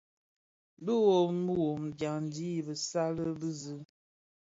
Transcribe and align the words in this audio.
Dhi 0.85 0.95
wom 1.05 1.37
wom 1.59 1.83
dyaňdi 1.99 2.49
i 2.59 2.61
bisal 2.67 3.15
bize. 3.39 3.77